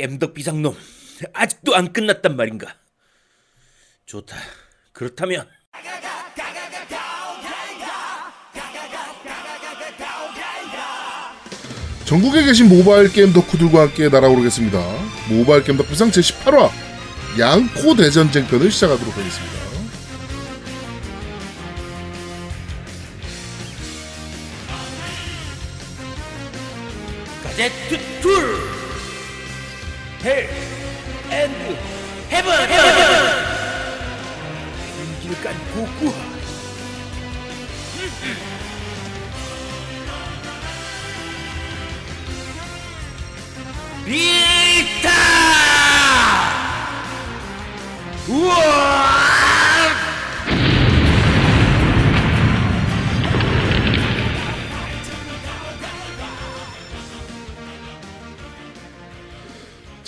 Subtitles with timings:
[0.00, 0.76] 깸덕 비상놈
[1.34, 2.74] 아직도 안 끝났단 말인가?
[4.06, 4.36] 좋다.
[4.92, 5.48] 그렇다면
[12.04, 14.78] 전국에 계신 모바일 게임 덕후들과 함께 날아오르겠습니다.
[15.28, 16.68] 모바일 게임 덕비상 제18화
[17.38, 19.60] 양코 대전쟁편을 시작하도록 하겠습니다.
[27.44, 27.99] 가제트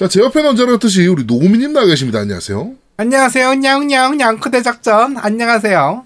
[0.02, 2.18] 자, 제 옆에는 언제나 그렇듯이 우리 노미님 나와 계십니다.
[2.18, 2.72] 안녕하세요.
[2.96, 3.54] 안녕하세요.
[3.54, 5.16] 냥냥 냥크대 작전.
[5.16, 6.04] 안녕하세요.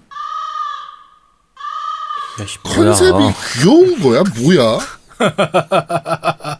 [2.39, 3.17] 야 씨 컨셉이
[3.63, 4.21] 귀여운 거야?
[4.39, 4.77] 뭐야?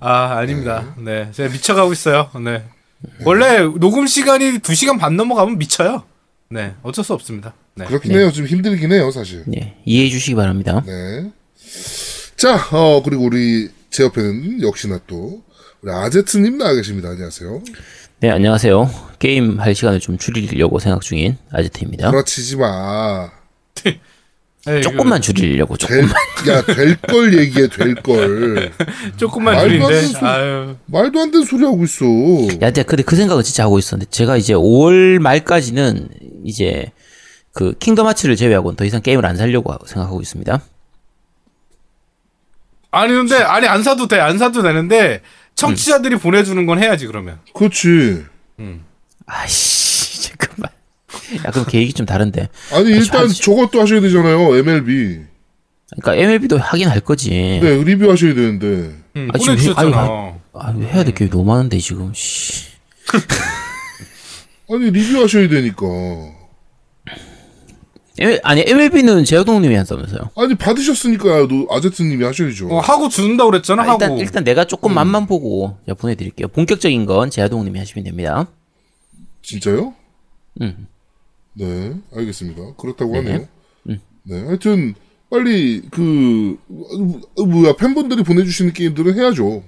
[0.00, 0.94] 아, 아닙니다.
[0.96, 1.30] 네.
[1.32, 2.30] 제가 미쳐가고 있어요.
[2.42, 2.64] 네.
[3.26, 6.04] 원래 녹음 시간이 2시간 반 넘어가면 미쳐요.
[6.48, 6.76] 네.
[6.82, 7.52] 어쩔 수 없습니다.
[7.74, 7.84] 네.
[7.84, 8.32] 그렇긴 해요.
[8.32, 9.44] 좀 힘들긴 해요, 사실.
[9.46, 10.82] 네, 이해해 주시기 바랍니다.
[10.86, 11.30] 네.
[12.36, 15.42] 자, 어, 그리고 우리 제 옆에는 역시나 또
[15.82, 17.10] 우리 아제트님 나와 계십니다.
[17.10, 17.62] 안녕하세요.
[18.20, 18.90] 네, 안녕하세요.
[19.18, 22.10] 게임 할 시간을 좀 줄이려고 생각 중인 아제트입니다.
[22.10, 23.30] 그렇치지 마.
[24.68, 26.14] 에이, 조금만 줄이려고 될, 조금만.
[26.48, 28.70] 야, 될 걸 얘기해, 될 걸.
[28.76, 28.86] 그,
[29.16, 30.18] 조금만 말도 안 되는 줄인데.
[30.18, 30.28] 소리.
[30.28, 30.76] 아유.
[30.84, 32.04] 말도 안 되는 소리 하고 있어.
[32.04, 36.08] 야, 근데 근데 그 생각을 진짜 하고 있었는데 제가 이제 5월 말까지는
[36.44, 36.92] 이제
[37.54, 40.60] 그 킹덤 하츠를 제외하고는 더 이상 게임을 안 살려고 생각하고 있습니다.
[42.92, 44.20] 아니 근데 아니 안 사도 돼.
[44.20, 45.22] 안 사도 되는데
[45.60, 47.38] 청취자들이 보내주는 건 해야지 그러면.
[47.54, 48.24] 그렇지.
[49.26, 50.70] 아이씨, 잠깐만.
[51.44, 52.48] 야, 그럼 계획이 좀 다른데.
[52.72, 53.40] 아니, 일단 하지.
[53.40, 54.56] 저것도 하셔야 되잖아요.
[54.56, 55.20] MLB.
[56.00, 57.30] 그러니까 MLB도 하긴 할 거지.
[57.30, 58.94] 네, 리뷰 하셔야 되는데.
[59.16, 60.34] 응, 아, 지금 보내주셨잖아.
[60.54, 62.12] 아니, 아, 해야 될 게 너무 많은데 지금.
[62.14, 62.70] 씨.
[64.72, 65.84] 아니, 리뷰 하셔야 되니까.
[68.42, 70.30] 아니 MLB는 제아동님이 한다면서요.
[70.36, 72.68] 아니, 받으셨으니까 너 아제트님이 하셔야죠.
[72.68, 73.82] 어, 하고 준다 그랬잖아.
[73.82, 73.98] 아, 하고.
[74.02, 76.48] 일단 일단 내가 조금 맛만 보고 제가 보내드릴게요.
[76.48, 78.46] 본격적인 건 제아동님이 하시면 됩니다.
[79.42, 79.94] 진짜요?
[80.60, 80.86] 음.
[81.54, 82.74] 네, 알겠습니다.
[82.76, 83.18] 그렇다고 네.
[83.18, 83.46] 하네요.
[84.22, 84.94] 네, 하여튼
[85.30, 86.58] 빨리 그
[87.36, 89.62] 어, 뭐야 팬분들이 보내주시는 게임들은 해야죠.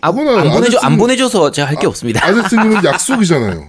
[0.00, 2.24] 아, 안 보내줘 아저씨는- 안 보내줘서 제가 할게 없습니다.
[2.24, 3.68] 아제트님은 약속이잖아요.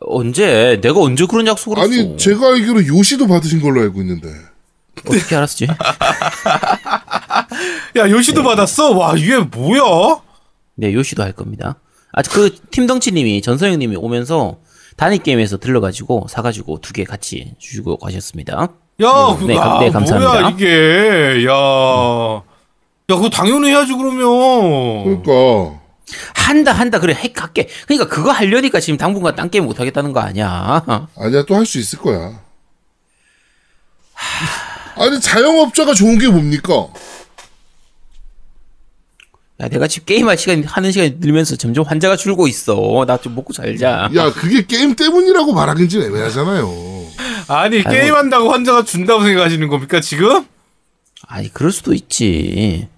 [0.00, 1.86] 언제 내가 언제 그런 약속을 했어?
[1.92, 4.28] 아니 제가 알기로 요시도 받으신 걸로 알고 있는데.
[5.06, 5.66] 어떻게 알았지?
[7.96, 8.48] 야 요시도 네.
[8.48, 8.92] 받았어.
[8.96, 10.20] 와 이게 뭐야?
[10.76, 11.76] 네 요시도 할 겁니다.
[12.12, 14.58] 아직 그 팀덩치님이 전서영님이 오면서
[14.96, 18.52] 단위 게임에서 들러가지고 사가지고 두 개 같이 주시고 가셨습니다.
[18.54, 18.68] 야,
[19.40, 20.32] 네, 그거 감- 아, 네, 감사합니다.
[20.40, 21.44] 뭐야 이게?
[21.46, 22.42] 야, 야,
[23.16, 25.22] 그거 당연히 해야지 그러면.
[25.22, 25.80] 그러니까
[26.34, 27.68] 한다 한다 그래 핵 할게.
[27.86, 30.82] 그러니까 그거 하려니까 지금 당분간 딴 게임 못 하겠다는 거 아니야?
[31.16, 32.40] 아니야 또 할 수 있을 거야.
[34.96, 36.86] 아니 자영업자가 좋은 게 뭡니까?
[39.60, 43.04] 야 내가 지금 게임할 시간 하는 시간이 늘면서 점점 환자가 줄고 있어.
[43.06, 44.08] 나 좀 먹고 살자.
[44.14, 46.94] 야 그게 게임 때문이라고 말하긴 좀 애매하잖아요.
[47.48, 50.46] 아니 게임 한다고 환자가 준다고 생각하시는 겁니까 지금?
[51.26, 52.88] 아니 그럴 수도 있지.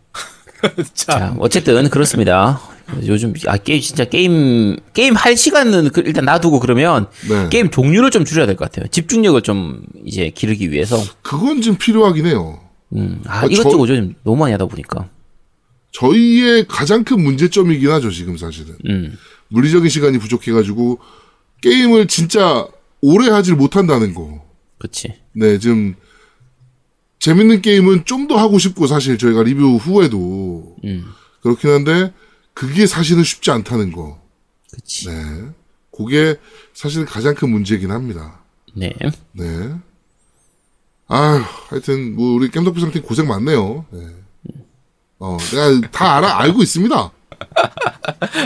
[0.95, 2.61] 자, 자, 어쨌든 그렇습니다.
[3.07, 7.49] 요즘 아 게임 진짜 게임 게임 할 시간은 그- 일단 놔두고 그러면 네.
[7.51, 8.87] 게임 종류를 좀 줄여야 될 것 같아요.
[8.89, 10.97] 집중력을 좀 이제 기르기 위해서.
[11.23, 12.61] 그건 좀 필요하긴 해요.
[12.95, 15.09] 음, 아, 아, 이것저것 좀 너무 많이 하다 보니까.
[15.93, 18.77] 저희의 가장 큰 문제점이긴 하죠 지금 사실은.
[18.89, 19.17] 음,
[19.49, 20.99] 물리적인 시간이 부족해가지고
[21.63, 22.67] 게임을 진짜
[23.01, 24.45] 오래 하질 못한다는 거.
[24.79, 25.15] 그렇지.
[25.33, 25.95] 네, 지금
[27.19, 31.05] 재밌는 게임은 좀 더 하고 싶고 사실 저희가 리뷰 후에도 음,
[31.41, 32.13] 그렇긴 한데
[32.57, 34.19] 그게 사실은 쉽지 않다는 거.
[34.71, 35.09] 그렇지.
[35.11, 35.15] 네,
[35.95, 36.37] 그게
[36.73, 38.41] 사실 가장 큰 문제이긴 합니다.
[38.75, 38.95] 네.
[39.33, 39.75] 네.
[41.07, 43.85] 아휴, 하여튼 뭐 우리 겜덕비상팀 고생 많네요.
[43.91, 44.07] 네.
[45.19, 47.11] 어, 내가 다 알아 알고 있습니다.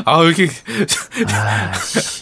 [0.05, 0.49] 아 이렇게
[1.29, 2.21] 아, 씨.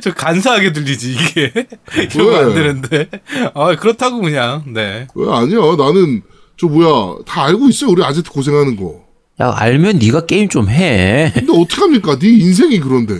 [0.00, 2.08] 저 간사하게 들리지 이게 왜?
[2.14, 3.10] 이러면 안 되는데.
[3.52, 5.06] 아 그렇다고 그냥 네.
[5.14, 5.58] 왜 아니야?
[5.76, 6.22] 나는
[6.56, 7.90] 저 뭐야 다 알고 있어요.
[7.90, 9.07] 우리 아제트 고생하는 거.
[9.40, 11.30] 야 알면 네가 게임 좀 해.
[11.34, 12.18] 근데 어떡합니까?
[12.18, 13.14] 네 인생이 그런데.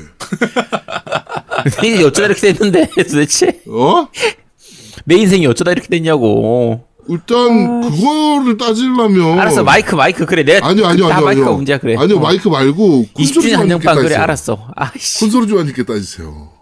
[1.81, 4.09] 내 인생이 어쩌다 이렇게 됐는데 도대체 어?
[5.05, 6.85] 내 인생이 어쩌다 이렇게 됐냐고.
[7.11, 12.19] 일단 그거를 따지려면 알았어 마이크 마이크 그래 내가 아니요 아니요 마이크가 아니요 문제야 그래 아니요
[12.19, 12.21] 어.
[12.21, 14.23] 마이크 말고 20주년 콘솔 한정판 그래 따지세요.
[14.23, 16.53] 알았어 아이씨 콘솔 주한님께 따지세요.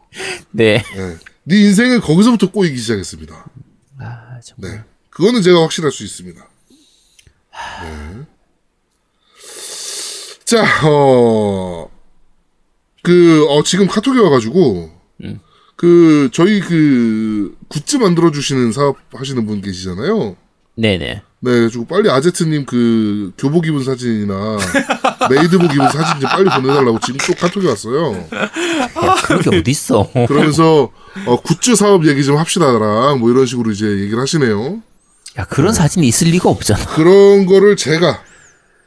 [0.53, 1.17] 네 네.
[1.43, 3.45] 네 인생은 거기서부터 꼬이기 시작했습니다.
[3.99, 4.71] 아, 정말.
[4.71, 4.83] 네.
[5.11, 6.41] 그거는 제가 확신할 수 있습니다.
[7.83, 8.23] 네.
[10.47, 11.91] 자, 어,
[13.03, 14.91] 그, 어, 지금 카톡이 와가지고,
[15.25, 15.41] 음.
[15.75, 20.37] 그, 저희 그, 굿즈 만들어주시는 사업 하시는 분 계시잖아요.
[20.79, 24.57] 네네 네, 그래가지고 빨리 아제트님 그, 교복 입은 사진이나,
[25.31, 28.13] 메이드복 입은 사진 좀 빨리 보내달라고 지금 또 카톡이 왔어요.
[28.15, 28.51] 야,
[29.25, 30.93] 그런 게 어딨어 그러면서,
[31.27, 34.81] 어, 굿즈 사업 얘기 좀 합시다랑, 뭐 이런 식으로 이제 얘기를 하시네요.
[35.39, 38.23] 야 그런 사진이 있을 리가 없잖아 그런 거를 제가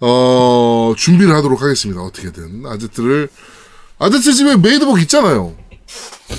[0.01, 2.01] 어 준비를 하도록 하겠습니다.
[2.01, 3.29] 어떻게든 아제트를
[3.99, 5.53] 아제트 집에 메이드복 있잖아요.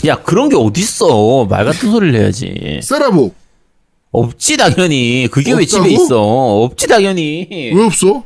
[0.06, 3.34] 야 그런 게 어딨어 말 같은 소리를 해야지 세라복
[4.12, 5.84] 없지 당연히 그게 왜 없다고?
[5.84, 8.24] 집에 있어 없지 당연히 왜 없어?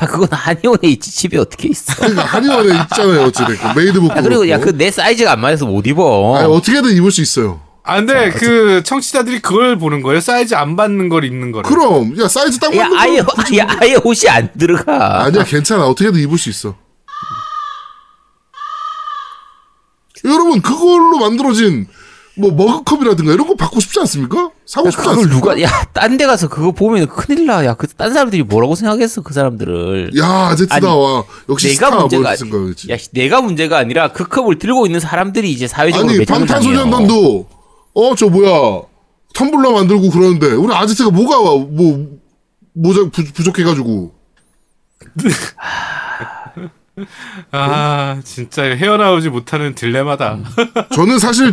[0.00, 3.24] 야 그건 한의원에 있지 집에 어떻게 있어 그러니까 한의원에 있잖아요.
[3.26, 4.10] 어찌됐건 메이드복.
[4.10, 7.60] 야 그리고 야 그 내 사이즈가 안 맞아서 못 입어 아니, 어떻게든 입을 수 있어요.
[7.86, 10.20] 아 근데 그 청취자들이 그걸 보는 거예요.
[10.20, 11.68] 사이즈 안 맞는 걸 입는 거를.
[11.68, 15.86] 그럼 야 사이즈 딱야 맞는 아예 거 아예, 아예 옷이 안 들어가 아니야 괜찮아.
[15.86, 16.74] 어떻게든 입을 수 있어.
[20.24, 21.86] 여러분 그걸로 만들어진
[22.36, 24.50] 뭐 머그컵이라든가 이런 거 받고 싶지 않습니까?
[24.66, 25.36] 사고 싶지 그걸 않습니까?
[25.54, 29.20] 누가 야 딴 데 가서 그거 보면 큰일 나 야 그 딴 사람들이 뭐라고 생각했어
[29.22, 32.90] 그 사람들을 야 아제트다 아니, 와 역시 내가 스타 문제가 뭐 생각이지.
[32.90, 36.24] 야 씨, 내가 문제가 아니라 그 컵을 들고 있는 사람들이 이제 사회적으로 아니.
[36.24, 37.48] 방탄소년단도
[37.94, 38.82] 어 저 뭐야.
[39.34, 40.52] 텀블러 만들고 그러는데.
[40.52, 42.18] 우리 아제트가 뭐가 와, 뭐
[42.72, 44.14] 모자 부, 부족해가지고.
[47.50, 50.38] 아 진짜 헤어나오지 못하는 딜레마다.
[50.94, 51.52] 저는 사실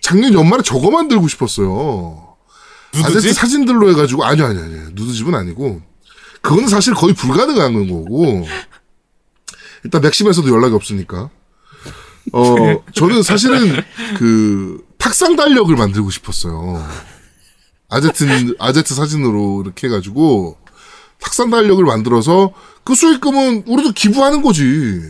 [0.00, 2.36] 작년 연말에 저거 만들고 싶었어요.
[2.94, 3.32] 아제트 누드집?
[3.32, 4.24] 사진들로 해가지고.
[4.24, 4.80] 아니요 아니요 아니요.
[4.92, 5.80] 누드집은 아니고.
[6.42, 8.44] 그거는 사실 거의 불가능한 거고.
[9.84, 11.30] 일단 맥심에서도 연락이 없으니까.
[12.32, 12.56] 어
[12.94, 13.82] 저는 사실은
[14.18, 16.82] 그 탁상 달력을 만들고 싶었어요.
[17.90, 20.56] 아제트 아제트 사진으로 이렇게 해가지고
[21.20, 25.02] 탁상 달력을 만들어서 그 수익금은 우리도 기부하는 거지.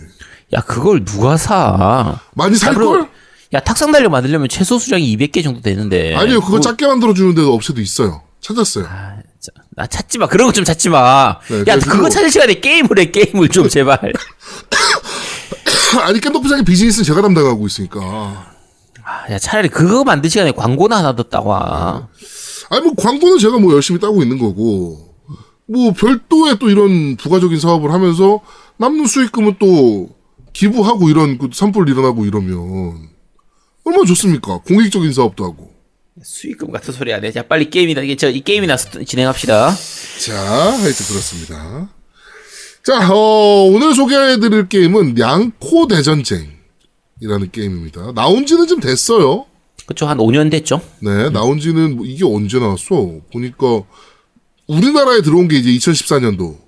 [0.53, 2.19] 야 그걸 누가 사?
[2.35, 3.09] 많이 살 걸?
[3.55, 6.17] 야 탁상 달력 만들려면 최소 수량이 200개 정도 되는데.
[6.17, 8.23] 아니요, 그거 그거- 작게 만들어 주는 데도 업체도 있어요.
[8.41, 8.87] 찾았어요.
[8.89, 10.27] 아, 자, 나 찾지 마.
[10.27, 11.39] 그런 거 좀 찾지 마.
[11.49, 14.01] 네, 야 그거 찾을 시간에 게임을 해 게임을 좀 제발.
[16.03, 18.51] 아니 깸덕부장의 비즈니스는 제가 담당하고 있으니까.
[19.13, 22.09] 아, 야 차라리 그거 만들 시간에 광고나 하나 더 와.
[22.71, 25.11] 아니 뭐 광고는 제가 뭐 열심히 따고 있는 거고.
[25.67, 28.41] 뭐 별도의 또 이런 부가적인 사업을 하면서
[28.79, 30.11] 남는 수익금은 또
[30.53, 33.09] 기부하고 이런 그 산불 일어나고 이러면
[33.85, 34.59] 얼마나 좋습니까?
[34.67, 35.71] 공익적인 사업도 하고.
[36.23, 37.33] 수익금 같은 소리 안 해.
[37.33, 39.75] 자 빨리 게임이나 이게 저 이 게임이나 스- 진행합시다.
[40.27, 41.89] 자, 하여튼 그렇습니다.
[42.85, 46.51] 자, 어, 오늘 소개해드릴 게임은 양코 대전쟁
[47.23, 48.13] 이라는 게임입니다.
[48.15, 49.47] 나온 지는 좀 됐어요.
[49.87, 50.81] 그쵸 한 5년 됐죠.
[51.01, 53.21] 네, 나온 지는 뭐 이게 언제 나왔어?
[53.33, 53.85] 보니까
[54.67, 56.59] 우리나라에 들어온 게 이제 2014년도에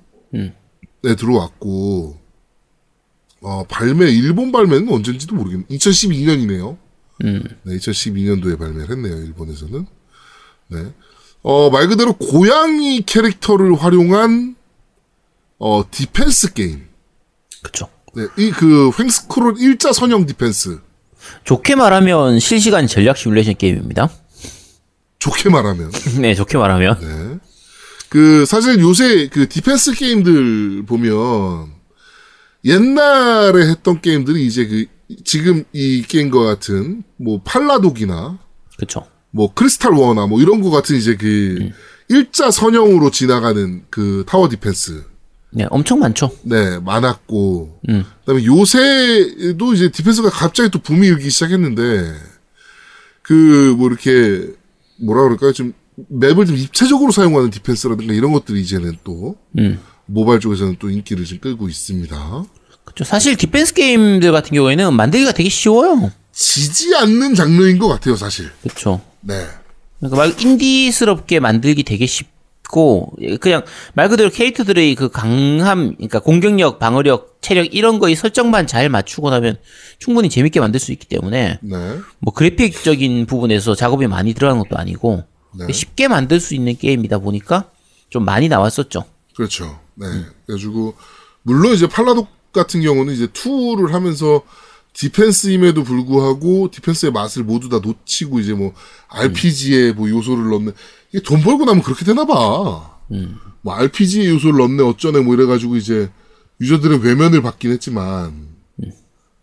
[1.19, 2.21] 들어왔고,
[3.41, 5.65] 어, 발매, 일본 발매는 언젠지도 모르겠네.
[5.71, 6.77] 2012년이네요.
[7.65, 9.87] 네, 2012년도에 발매를 했네요, 일본에서는.
[10.69, 10.93] 네.
[11.43, 14.55] 어, 말 그대로 고양이 캐릭터를 활용한,
[15.59, 16.87] 어, 디펜스 게임.
[17.63, 17.89] 그쵸.
[18.17, 20.79] 네, 이 그 횡스크롤 일자 선형 디펜스.
[21.45, 24.11] 좋게 말하면 실시간 전략 시뮬레이션 게임입니다.
[25.19, 25.91] 좋게 말하면.
[26.21, 26.99] 네, 좋게 말하면.
[27.01, 27.39] 네.
[28.11, 31.73] 그 사실 요새 그 디펜스 게임들 보면
[32.65, 34.87] 옛날에 했던 게임들이 이제 그
[35.25, 38.39] 지금 이 게임과 같은 뭐 팔라독이나
[38.79, 39.07] 그쵸.
[39.31, 41.71] 뭐 크리스탈 워나 뭐 이런 거 같은 이제 그
[42.09, 45.05] 일자 선형으로 지나가는 그 타워 디펜스
[45.57, 46.31] 네, 엄청 많죠.
[46.43, 48.05] 네 많았고 음.
[48.21, 52.13] 그다음에 요새도 이제 디펜스가 갑자기 또 붐이 일기 시작했는데
[53.23, 54.53] 그 뭐 이렇게
[55.01, 55.73] 뭐라 그럴까요 좀
[56.09, 59.79] 맵을 좀 입체적으로 사용하는 디펜스라든가 이런 것들이 이제는 또 음.
[60.07, 62.45] 모바일 쪽에서는 또 인기를 좀 끌고 있습니다.
[62.85, 63.05] 그쵸.
[63.05, 66.11] 사실 디펜스 게임들 같은 경우에는 만들기가 되게 쉬워요.
[66.33, 68.51] 지지 않는 장르인 것 같아요, 사실.
[68.63, 69.01] 그쵸.
[69.21, 69.47] 네.
[70.01, 72.27] 그러니까 말 인디스럽게 만들기 되게 쉽
[72.71, 78.89] 고 그냥 말 그대로 캐릭터들의 그 강함, 그러니까 공격력, 방어력, 체력 이런 거의 설정만 잘
[78.89, 79.57] 맞추고 나면
[79.99, 81.99] 충분히 재밌게 만들 수 있기 때문에 네.
[82.19, 85.25] 뭐 그래픽적인 부분에서 작업이 많이 들어가는 것도 아니고
[85.59, 85.73] 네.
[85.73, 87.71] 쉽게 만들 수 있는 게임이다 보니까
[88.11, 89.05] 좀 많이 나왔었죠.
[89.37, 89.79] 그렇죠.
[89.95, 90.07] 네.
[90.47, 90.95] 그래가지고,
[91.43, 94.43] 물론 이제 팔라독 같은 경우는 이제 2를 하면서
[94.95, 98.73] 디펜스임에도 불구하고 디펜스의 맛을 모두 다 놓치고 이제 뭐
[99.09, 100.73] RPG에 뭐 요소를 넣네.
[101.13, 102.99] 이게 돈 벌고 나면 그렇게 되나 봐.
[103.61, 106.11] 뭐 RPG의 요소를 넣네 어쩌네 뭐 이래가지고 이제
[106.61, 108.49] 유저들의 외면을 받긴 했지만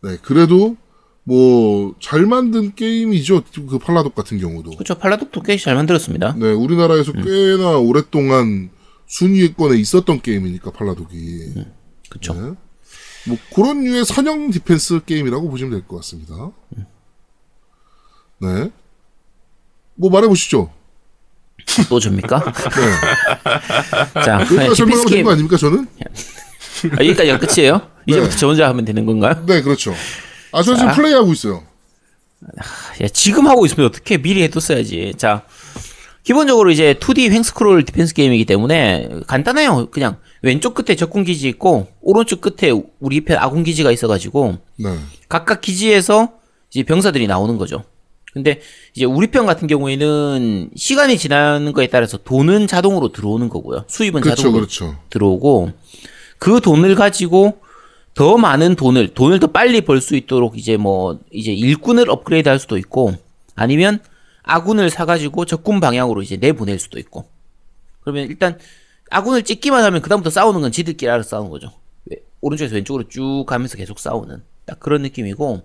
[0.03, 0.77] 네 그래도
[1.23, 4.95] 뭐 잘 만든 게임이죠 그 팔라독 같은 경우도 그렇죠.
[4.97, 6.35] 팔라독도 꽤 잘 만들었습니다.
[6.39, 8.69] 네 우리나라에서 꽤나 오랫동안
[9.07, 11.53] 순위권에 있었던 게임이니까 팔라독이
[12.09, 12.33] 그렇죠.
[12.33, 12.53] 네.
[13.27, 16.51] 뭐 그런 류의 선형 디펜스 게임이라고 보시면 될 것 같습니다.
[18.39, 18.71] 네.
[19.95, 20.71] 뭐 말해보시죠.
[21.89, 22.43] 또 줍니까?
[22.43, 24.13] 네.
[24.25, 25.87] 자, 되는 게임 거 아닙니까, 저는?
[26.93, 27.87] 아, 여기까지가 끝이에요?
[28.07, 29.43] 이제부터 저 혼자 하면 되는 건가요?
[29.45, 29.93] 네, 그렇죠.
[30.51, 30.95] 아, 저 지금 자.
[30.95, 31.63] 플레이하고 있어요.
[33.03, 35.13] 야, 지금 하고 있으면 어떻게 미리 해뒀어야지.
[35.17, 35.43] 자,
[36.23, 39.91] 기본적으로 이제 2D 횡스크롤 디펜스 게임이기 때문에 간단해요.
[39.91, 44.97] 그냥 왼쪽 끝에 적군 기지 있고 오른쪽 끝에 우리 편 아군 기지가 있어가지고 네.
[45.29, 46.33] 각각 기지에서
[46.71, 47.83] 이제 병사들이 나오는 거죠.
[48.33, 48.61] 근데
[48.95, 53.83] 이제 우리 편 같은 경우에는 시간이 지나는 거에 따라서 돈은 자동으로 들어오는 거고요.
[53.87, 54.95] 수입은 그렇죠, 자동으로 그렇죠.
[55.09, 55.71] 들어오고
[56.39, 57.59] 그 돈을 가지고
[58.13, 62.57] 더 많은 돈을 돈을 더 빨리 벌 수 있도록 이제 뭐 이제 일꾼을 업그레이드 할
[62.57, 63.13] 수도 있고
[63.55, 63.99] 아니면
[64.43, 67.25] 아군을 사가지고 적군 방향으로 이제 내보낼 수도 있고
[68.01, 68.57] 그러면 일단
[69.11, 71.71] 아군을 찍기만 하면 그다음부터 싸우는 건 지들끼리 알아서 싸우는 거죠
[72.05, 75.61] 왜- 오른쪽에서 왼쪽으로 쭉 가면서 계속 싸우는 딱 그런 느낌이고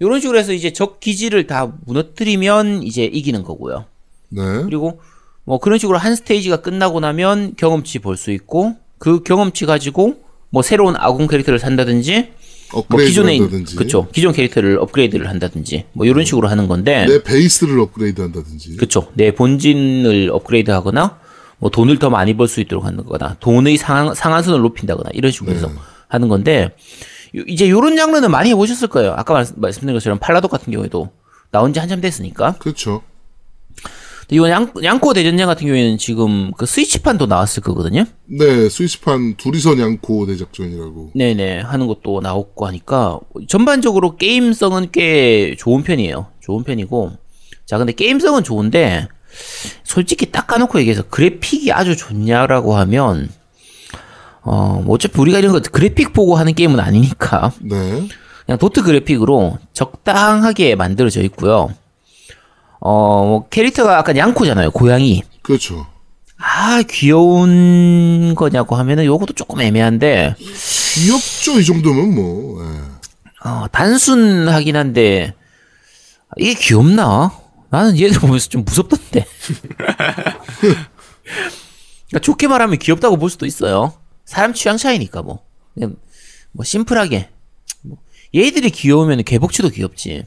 [0.00, 3.86] 이런 식으로 해서 이제 적 기지를 다 무너뜨리면 이제 이기는 거고요
[4.28, 4.42] 네.
[4.64, 5.00] 그리고
[5.44, 10.16] 뭐 그런 식으로 한 스테이지가 끝나고 나면 경험치 벌수 있고 그 경험치 가지고
[10.50, 12.28] 뭐 새로운 아군 캐릭터를 산다든지
[12.72, 13.76] 뭐 업그레이드 기존에 한다든지.
[13.76, 18.76] 그쵸 기존 캐릭터를 업그레이드를 한다든지 뭐 이런 식으로 하는 건데 내 베이스를 업그레이드 한다든지.
[18.76, 21.20] 그쵸 내 본진을 업그레이드 하거나
[21.58, 25.52] 뭐 돈을 더 많이 벌 수 있도록 하는 거나 돈의 상한, 상한선을 높인다거나 이런 식으로
[25.54, 25.70] 해서
[26.08, 26.74] 하는 건데
[27.36, 31.10] 요- 이제 요런 장르는 많이 해보셨을 거예요 아까 말, 말씀드린 것처럼 팔라독 같은 경우에도
[31.50, 33.02] 나온 지 한참 됐으니까 그렇죠.
[34.28, 38.04] 이번 양, 양코 대전장 같은 경우에는 지금 그 스위치판도 나왔을 거거든요.
[38.24, 41.12] 네, 스위치판 둘이서 양코 대작전이라고.
[41.14, 46.26] 네네 하는 것도 나왔고 하니까 전반적으로 게임성은 꽤 좋은 편이에요.
[46.40, 47.12] 좋은 편이고
[47.66, 49.06] 자 근데 게임성은 좋은데
[49.84, 53.28] 솔직히 딱 까놓고 얘기해서 그래픽이 아주 좋냐라고 하면
[54.42, 58.08] 어, 뭐 어차피 우리가 이런 거 그래픽 보고 하는 게임은 아니니까 네.
[58.44, 61.74] 그냥 도트 그래픽으로 적당하게 만들어져 있고요.
[62.80, 64.70] 어, 뭐 캐릭터가 약간 양코잖아요.
[64.70, 65.22] 고양이.
[65.42, 65.86] 그렇죠.
[66.38, 72.62] 아, 귀여운 거냐고 하면은 요것도 조금 애매한데, 귀엽죠, 이 정도면 뭐.
[72.62, 73.48] 예.
[73.48, 75.34] 어, 단순하긴 한데,
[76.36, 77.32] 이게 귀엽나?
[77.76, 79.26] 나는 얘들 보면서 좀 무섭던데.
[82.08, 83.92] 그러니까 좋게 말하면 귀엽다고 볼 수도 있어요.
[84.24, 85.44] 사람 취향 차이니까 뭐.
[85.74, 85.96] 그냥
[86.52, 87.28] 뭐 심플하게.
[87.82, 87.98] 뭐
[88.34, 90.24] 얘들이 귀여우면 개복치도 귀엽지.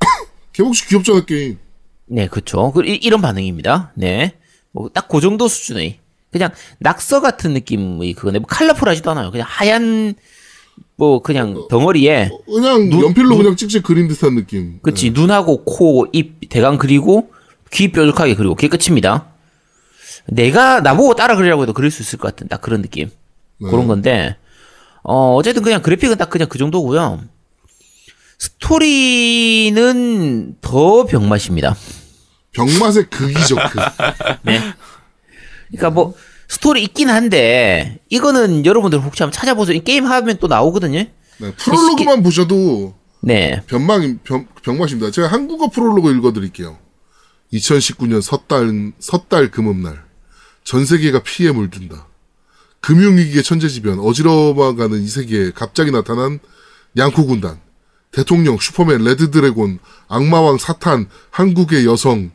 [0.52, 1.58] 개복치 귀엽잖아, 게임.
[2.06, 2.72] 네, 그쵸.
[2.72, 3.92] 그, 이- 이런 반응입니다.
[3.94, 4.34] 네.
[4.72, 6.00] 뭐, 딱 그 정도 수준의.
[6.32, 6.50] 그냥,
[6.80, 8.40] 낙서 같은 느낌의 그거네.
[8.40, 9.30] 뭐, 컬러풀하지도 않아요.
[9.30, 10.14] 그냥 하얀,
[10.96, 14.80] 뭐, 그냥 덩어리에, 그냥 연필로 그냥 찍찍 그린 듯한 느낌.
[14.82, 15.10] 그치.
[15.10, 17.30] 눈하고 코, 입, 대강 그리고,
[17.72, 19.26] 귀 뾰족하게 그리고, 그게 끝입니다.
[20.26, 23.10] 내가, 나보고 따라 그리라고 해도 그릴 수 있을 것 같은 딱 그런 느낌.
[23.58, 24.36] 그런 건데,
[25.02, 27.22] 어, 어쨌든 그냥 그래픽은 딱 그냥 그 정도고요
[28.38, 29.76] 스토리는
[30.60, 31.76] 더 병맛입니다.
[32.52, 33.80] 병맛의 극이죠, 극.
[35.68, 36.14] 그러니까 뭐
[36.48, 39.76] 스토리 있긴 한데 이거는 여러분들 혹시 한번 찾아보세요.
[39.76, 41.04] 이 게임 하면 또 나오거든요.
[41.40, 43.62] 네, 프롤로그만 보셔도 네.
[43.66, 45.10] 병망, 병, 병맛입니다.
[45.10, 46.78] 제가 한국어 프롤로그 읽어드릴게요.
[47.52, 50.04] 2019년 섣달, 섣달 그믐날.
[50.64, 52.06] 전 세계가 피에 물든다.
[52.80, 56.38] 금융위기에 천재지변, 어지러워가는 이 세계에 갑자기 나타난
[56.96, 57.60] 냥코 군단.
[58.10, 59.78] 대통령, 슈퍼맨, 레드 드래곤,
[60.08, 62.30] 악마왕, 사탄, 한국의 여성.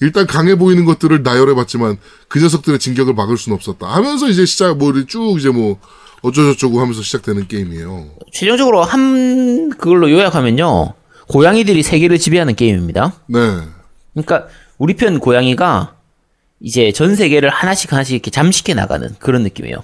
[0.00, 3.86] 일단 강해 보이는 것들을 나열해봤지만 그 녀석들의 진격을 막을 수는 없었다.
[3.86, 5.78] 하면서 이제 시작, 뭐, 쭉 이제 뭐,
[6.22, 8.10] 어쩌저쩌고 하면서 시작되는 게임이에요.
[8.32, 10.94] 최종적으로 한 그걸로 요약하면요.
[11.28, 13.14] 고양이들이 세계를 지배하는 게임입니다.
[13.26, 13.38] 네.
[14.14, 15.94] 그러니까 우리 편 고양이가
[16.60, 19.76] 이제 전 세계를 하나씩 하나씩 이렇게 잠식해 나가는 그런 느낌이에요.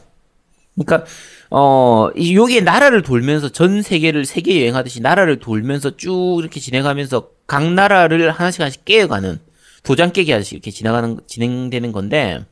[0.75, 1.07] 그러니까
[1.51, 7.73] 어 이- 요게 나라를 돌면서 전 세계를 세계 여행하듯이 나라를 돌면서 쭉 이렇게 진행하면서 각
[7.73, 9.39] 나라를 하나씩 하나씩 깨어가는
[9.87, 12.45] 도장 깨기 하듯이 이렇게 지나가는 진행되는 건데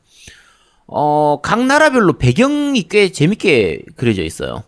[0.87, 4.63] 어 각 나라별로 배경이 꽤 재밌게 그려져 있어요.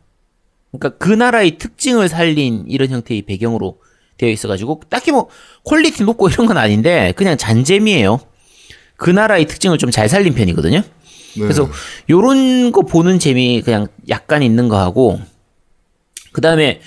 [0.71, 3.79] 그러니까 그 나라의 특징을 살린 이런 형태의 배경으로
[4.17, 5.29] 되어 있어가지고 딱히 뭐
[5.63, 8.19] 퀄리티 높고 이런 건 아닌데 그냥 잔재미예요.
[8.97, 10.79] 그 나라의 특징을 좀 잘 살린 편이거든요.
[10.81, 11.39] 네.
[11.39, 11.69] 그래서
[12.09, 15.19] 요런 거 보는 재미 그냥 약간 있는 거 하고
[16.33, 16.81] 그 다음에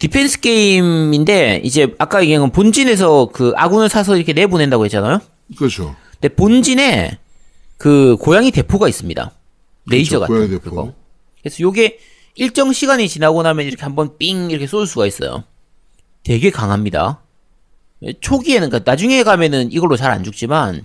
[0.00, 5.20] 디펜스 게임인데 이제 아까 얘기한 건 본진에서 그 아군을 사서 이렇게 내보낸다고 했잖아요.
[5.56, 5.94] 그렇죠.
[6.12, 7.18] 근데 본진에
[7.76, 9.30] 그 고양이 대포가 있습니다.
[9.90, 10.58] 레이저 그렇죠, 같은 고양이.
[10.58, 10.94] 그거.
[11.42, 11.98] 그래서 요게
[12.36, 15.44] 일정 시간이 지나고 나면 이렇게 한번 삥 이렇게 쏠 수가 있어요.
[16.24, 17.22] 되게 강합니다.
[18.20, 20.84] 초기에는 그러니까 나중에 가면은 이걸로 잘 안 죽지만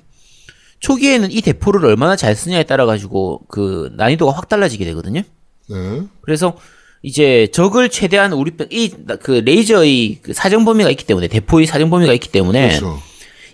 [0.82, 5.22] 초기에는 이 대포를 얼마나 잘 쓰냐에 따라 가지고 그 난이도가 확 달라지게 되거든요.
[5.70, 6.02] 네.
[6.22, 6.58] 그래서
[7.06, 12.30] 이제 적을 최대한 우리 이그 레이저의 그 사정 범위가 있기 때문에 대포의 사정 범위가 있기
[12.30, 13.00] 때문에 그렇죠.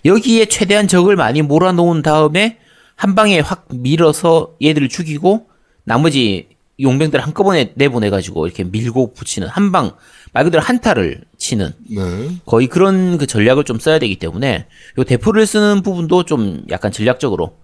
[0.04, 2.58] 여기에 최대한 적을 많이 몰아놓은 다음에
[2.96, 5.46] 한 방에 확 밀어서 얘들을 죽이고
[5.84, 6.48] 나머지
[6.80, 9.92] 용병들 한꺼번에 내보내가지고 이렇게 밀고 붙이는 한 방
[10.32, 12.30] 말 그대로 한타를 치는 네.
[12.46, 14.66] 거의 그런 그 전략을 좀 써야 되기 때문에
[14.98, 17.58] 요 대포를 쓰는 부분도 좀 약간 전략적으로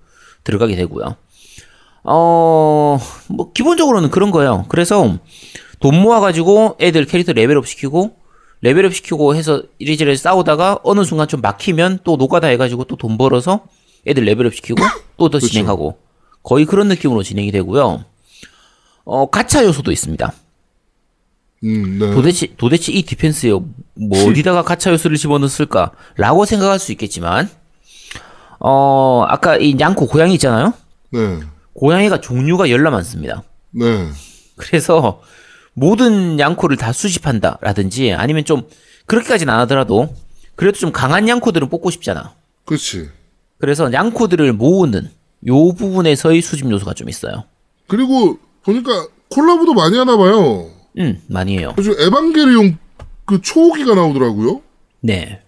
[0.45, 1.17] 들어가게 되고요.
[2.05, 4.67] 어, 뭐 기본적으로는 그런 거예요.
[4.69, 5.19] 그래서
[5.81, 8.17] 돈 모아가지고 애들 캐릭터 레벨업 시키고
[8.61, 13.65] 레벨업 시키고 해서 이리저리 싸우다가 어느 순간 좀 막히면 또 노가다 해가지고 또 돈 벌어서
[14.07, 14.83] 애들 레벨업 시키고
[15.17, 15.99] 또 더 진행하고
[16.43, 18.05] 거의 그런 느낌으로 진행이 되고요.
[19.05, 20.33] 어, 가차 요소도 있습니다.
[21.65, 22.11] 음, 네.
[22.13, 23.67] 도대체 도대체 이 디펜스에 뭐
[24.29, 27.49] 어디다가 가차 요소를 집어넣었을까라고 생각할 수 있겠지만
[28.61, 30.73] 어 아까 이 양코 고양이 있잖아요.
[31.11, 31.41] 네.
[31.75, 33.43] 고양이가 종류가 열나 많습니다.
[33.71, 34.09] 네.
[34.57, 35.23] 그래서
[35.79, 38.63] 모든 양코를 다 수집한다라든지 아니면 좀
[39.07, 40.15] 그렇게까지는 안 하더라도
[40.57, 42.35] 그래도 좀 강한 양코들은 뽑고 싶잖아.
[42.65, 43.09] 그렇지.
[43.59, 45.11] 그래서 양코들을 모으는
[45.47, 47.45] 요 부분에서의 수집 요소가 좀 있어요.
[47.87, 50.71] 그리고 보니까 콜라보도 많이 하나 봐요.
[50.99, 51.75] 음, 많이 해요.
[51.79, 52.79] 요즘 에반게리온
[53.25, 54.63] 그 초기가 나오더라고요.
[55.01, 55.41] 네.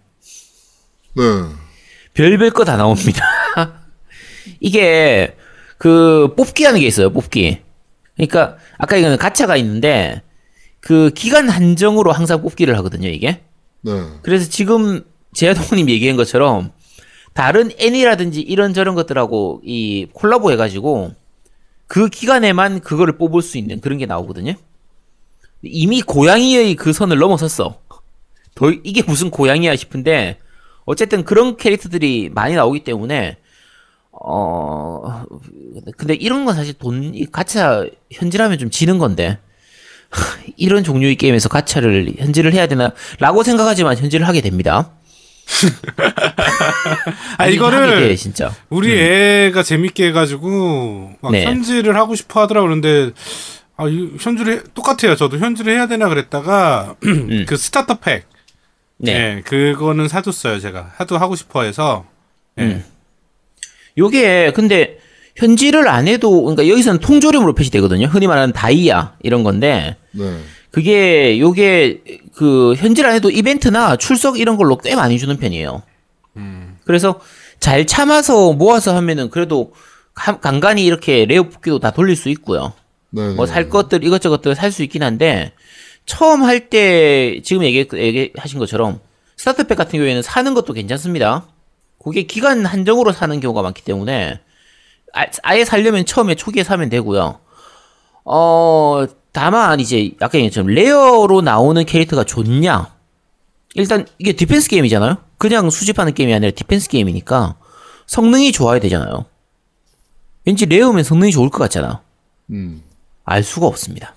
[1.17, 1.23] 네.
[2.15, 3.25] 별별 거 다 나옵니다.
[4.61, 5.37] 이게
[5.79, 7.11] 그 뽑기 하는 게 있어요.
[7.11, 7.59] 뽑기.
[8.27, 10.23] 그러니까 아까 이거는 가차가 있는데
[10.81, 13.09] 그 기간 한정으로 항상 뽑기를 하거든요.
[13.09, 13.41] 이게.
[13.83, 13.93] 네.
[14.23, 16.73] 그래서 지금 제아동님 얘기한 것처럼
[17.33, 21.13] 다른 애니라든지 이런 저런 것들하고 이 콜라보 해가지고
[21.87, 24.55] 그 기간에만 그거를 뽑을 수 있는 그런 게 나오거든요.
[25.63, 27.79] 이미 고양이의 그 선을 넘어섰어.
[28.55, 30.39] 더 이게 무슨 고양이야 싶은데
[30.85, 33.37] 어쨌든 그런 캐릭터들이 많이 나오기 때문에
[34.13, 35.25] 어
[35.97, 39.39] 근데 이런 건 사실 돈이 가차 현질하면 좀 지는 건데
[40.57, 44.93] 이런 종류의 게임에서 가차를 현질을 해야 되나 라고 생각하지만 현질을 하게 됩니다.
[47.39, 51.33] 아 하게 돼, 이거를 진짜 우리 애가 재밌게 해가지고 막 음.
[51.33, 51.45] 네.
[51.45, 53.11] 현질을 하고 싶어 하더라 그런데
[53.77, 55.17] 아이 현질을 해- 똑같아요.
[55.17, 56.97] 저도 현질을 해야 되나 그랬다가
[57.47, 58.27] 그 starter pack,
[58.99, 59.05] 음.
[59.07, 59.13] 네.
[59.39, 62.05] 예, 그거는 사줬어요 제가 하도 하고 싶어 해서.
[62.59, 62.63] 예.
[62.63, 62.85] 음.
[63.99, 64.99] 요게 근데
[65.37, 68.07] 현질을 안 해도 그러니까 여기서는 통조림으로 표시되거든요.
[68.07, 70.39] 흔히 말하는 다이아 이런 건데 네.
[70.71, 72.03] 그게 요게
[72.35, 75.83] 그 현질 안 해도 이벤트나 출석 이런 걸로 꽤 많이 주는 편이에요.
[76.85, 77.21] 그래서
[77.59, 79.73] 잘 참아서 모아서 하면은 그래도
[80.15, 82.73] 간- 간간히 이렇게 레어 뽑기도 다 돌릴 수 있고요.
[83.11, 83.35] 네.
[83.35, 85.53] 뭐살 것들 이것저것들 살 수 있긴 한데
[86.07, 89.01] 처음 할 때 지금 얘기, 얘기하신 것처럼
[89.37, 91.47] start pack 같은 경우에는 사는 것도 괜찮습니다.
[92.03, 94.41] 그게 기간 한정으로 사는 경우가 많기 때문에
[95.13, 97.41] 아, 아예 살려면 처음에 초기에 사면 되고요.
[98.25, 102.95] 어 다만 이제 아까 얘기했처럼 rare로 나오는 캐릭터가 좋냐?
[103.75, 105.19] 일단 이게 디펜스 게임이잖아요.
[105.39, 107.57] 그냥 수집하는 게임이 아니라 디펜스 게임이니까
[108.07, 109.27] 성능이 좋아야 되잖아요.
[110.45, 112.03] 왠지 rare면 성능이 좋을 것 같잖아.
[112.51, 112.83] 음.
[113.25, 114.15] 알 수가 없습니다.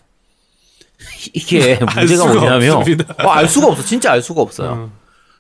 [1.34, 2.84] 이게 알 문제가 뭐냐면.
[3.24, 3.84] 어, 알 수가 없어.
[3.84, 4.92] 진짜 알 수가 없어요.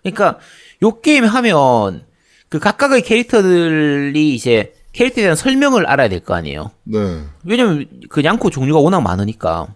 [0.03, 0.39] 그러니까
[0.83, 2.05] 요 게임 하면
[2.53, 6.69] 그 각각의 캐릭터들이 이제 캐릭터에 대한 설명을 알아야 될 거 아니에요.
[6.83, 7.23] 네.
[7.43, 9.73] 왜냐면 그 양코 종류가 워낙 많으니까.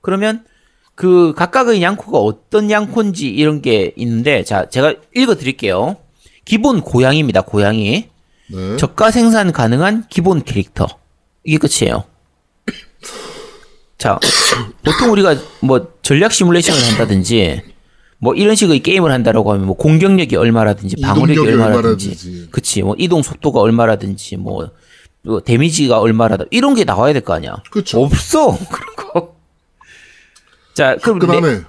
[0.00, 0.44] 그러면
[0.96, 5.98] 그 각각의 양코가 어떤 양코인지 이런 게 있는데 자 제가 읽어 드릴게요.
[6.44, 7.42] 기본 고양이입니다.
[7.42, 8.08] 고양이.
[8.52, 8.76] 네.
[8.76, 10.88] 저가 생산 가능한 기본 캐릭터.
[11.44, 12.02] 이게 끝이에요.
[13.98, 14.18] 자,
[14.84, 17.62] 보통 우리가 뭐 전략 시뮬레이션을 한다든지
[18.22, 22.48] 뭐 이런 식의 게임을 한다라고 하면 뭐 공격력이 얼마라든지 방어력이 얼마라든지, 얼마라든지.
[22.50, 24.70] 그치 뭐 이동 속도가 얼마라든지 뭐,
[25.22, 27.62] 뭐 데미지가 얼마라다 이런 게 나와야 될 거 아니야.
[27.70, 28.02] 그쵸.
[28.02, 29.36] 없어 그런 거.
[30.74, 31.60] 자, 그럼 레- 끈하네.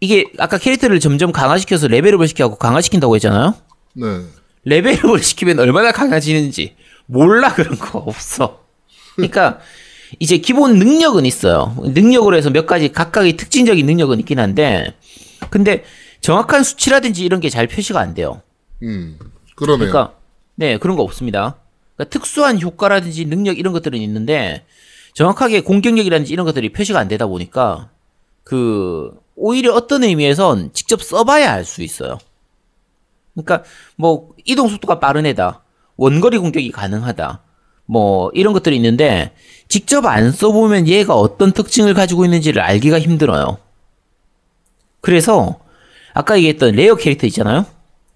[0.00, 3.54] 이게 아까 캐릭터를 점점 강화시켜서 레벨업을 시켜갖고 강화시킨다고 했잖아요.
[3.94, 4.06] 네.
[4.64, 6.74] 레벨업을 시키면 얼마나 강해지는지
[7.06, 8.60] 몰라 그런 거 없어.
[9.16, 9.60] 그러니까
[10.18, 11.76] 이제 기본 능력은 있어요.
[11.82, 14.94] 능력으로 해서 몇 가지 각각의 특징적인 능력은 있긴 한데
[15.50, 15.84] 근데
[16.20, 18.42] 정확한 수치라든지 이런 게 잘 표시가 안 돼요.
[18.82, 19.18] 음.
[19.56, 19.90] 그러네요.
[19.90, 20.14] 그러니까
[20.56, 21.56] 네 그런 거 없습니다.
[21.96, 24.64] 그러니까 특수한 효과라든지 능력 이런 것들은 있는데
[25.14, 27.90] 정확하게 공격력이라든지 이런 것들이 표시가 안 되다 보니까
[28.42, 32.18] 그 오히려 어떤 의미에선 직접 써봐야 알 수 있어요.
[33.34, 33.62] 그러니까
[33.96, 35.62] 뭐 이동 속도가 빠른 애다,
[35.96, 37.42] 원거리 공격이 가능하다,
[37.86, 39.32] 뭐 이런 것들이 있는데
[39.68, 43.58] 직접 안 써보면 얘가 어떤 특징을 가지고 있는지를 알기가 힘들어요.
[45.04, 45.60] 그래서
[46.14, 47.66] 아까 얘기했던 rare 캐릭터 있잖아요.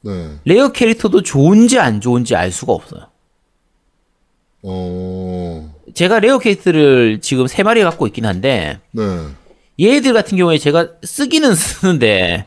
[0.01, 0.38] 네.
[0.47, 3.09] rare 캐릭터도 좋은지 안 좋은지 알 수가 없어요.
[4.62, 9.03] 어, 제가 rare 캐릭터를 지금 세 마리 갖고 있긴 한데 네.
[9.79, 12.46] 얘들 같은 경우에 제가 쓰기는 쓰는데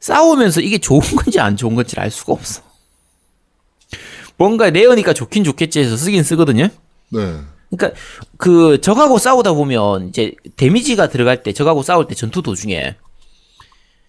[0.00, 2.62] 싸우면서 이게 좋은 건지 안 좋은 건지 알 수가 없어.
[4.36, 6.68] 뭔가 레어니까 좋긴 좋겠지 해서 쓰긴 쓰거든요.
[7.08, 7.40] 네.
[7.70, 7.98] 그러니까
[8.36, 12.96] 그 적하고 싸우다 보면 이제 데미지가 들어갈 때 적하고 싸울 때 전투 도중에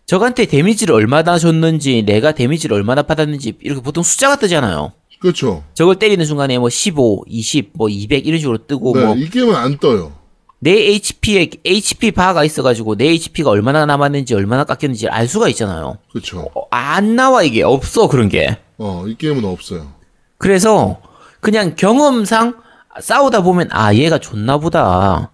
[0.09, 4.91] 적한테 데미지를 얼마나 줬는지 내가 데미지를 얼마나 받았는지 이렇게 보통 숫자가 뜨잖아요.
[5.19, 5.63] 그렇죠.
[5.75, 9.05] 적을 때리는 순간에 뭐 15, 20, 뭐 200 이런 식으로 뜨고 네.
[9.05, 10.11] 뭐 이 게임은 안 떠요.
[10.57, 15.99] 내 HP에 HP 바가 있어가지고 내 HP가 얼마나 남았는지 얼마나 깎였는지 알 수가 있잖아요.
[16.11, 16.49] 그렇죠.
[16.55, 18.57] 어, 안 나와 이게 없어 그런 게.
[18.79, 19.93] 어, 이 게임은 없어요.
[20.39, 20.99] 그래서
[21.39, 22.55] 그냥 경험상
[22.99, 25.29] 싸우다 보면 아 얘가 좋나 보다.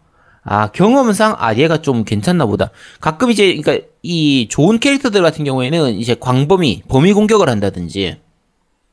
[0.47, 2.69] 아 경험상 아 얘가 좀 괜찮나 보다.
[3.01, 8.17] 가끔 이제 그러니까 이 좋은 캐릭터들 같은 경우에는 이제 광범위 범위 공격을 한다든지,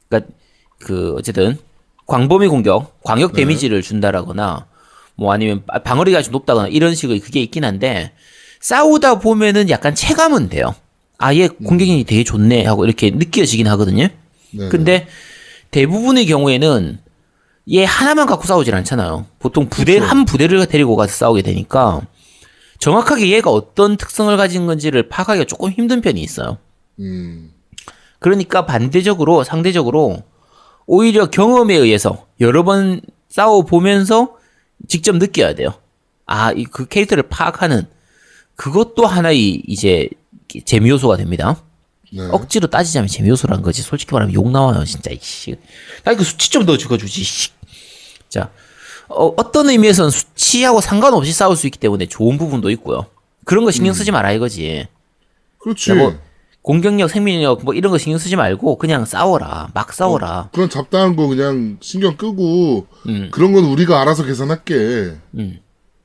[0.09, 0.33] 그러니까
[0.79, 1.59] 그 어쨌든
[2.07, 4.67] 광범위 공격, 광역 데미지를 준다라거나
[5.15, 8.13] 뭐 아니면 바- 방어리가 좀 높다거나 이런 식의 그게 있긴 한데
[8.61, 10.75] 싸우다 보면은 약간 체감은 돼요.
[11.19, 14.09] 아 얘 공격력이 되게 좋네 하고 이렇게 느껴지긴 하거든요.
[14.53, 14.69] 네.
[14.71, 15.07] 근데
[15.71, 16.99] 대부분의 경우에는
[17.71, 19.27] 얘 하나만 갖고 싸우질 않잖아요.
[19.39, 20.05] 보통 부대 그쵸.
[20.07, 22.01] 한 부대를 데리고 가서 싸우게 되니까
[22.81, 26.59] 정확하게 얘가 어떤 특성을 가진 건지를 파악하기가 조금 힘든 편이 있어요.
[26.99, 27.53] 음.
[28.19, 30.23] 그러니까 반대적으로 상대적으로
[30.87, 34.37] 오히려 경험에 의해서 여러 번 싸워 보면서
[34.89, 35.75] 직접 느껴야 돼요.
[36.27, 37.87] 아, 이 그 캐릭터를 파악하는
[38.57, 40.09] 그것도 하나의 이제
[40.65, 41.57] 재미 요소가 됩니다.
[42.15, 42.29] 네.
[42.31, 43.83] 억지로 따지자면 재미 요소라는 거지.
[43.83, 45.11] 솔직히 말하면 욕 나와요, 진짜.
[45.11, 45.57] 이씨.
[46.05, 47.23] 나 이거 수치 좀 더 적어주지.
[47.25, 47.51] 씨.
[48.29, 48.51] 자,
[49.09, 53.07] 어, 어떤 의미에서는 수치하고 상관없이 싸울 수 있기 때문에 좋은 부분도 있고요.
[53.45, 54.87] 그런 거 신경 쓰지 마라 이거지.
[55.59, 55.93] 그렇지.
[55.95, 56.19] 뭐
[56.63, 59.71] 공격력, 생명력 뭐 이런 거 신경 쓰지 말고 그냥 싸워라.
[59.75, 60.49] 막 싸워라.
[60.53, 63.31] 그런 잡다한 거 그냥 신경 끄고 음.
[63.33, 65.17] 그런 건 우리가 알아서 계산할게.
[65.39, 65.59] 음.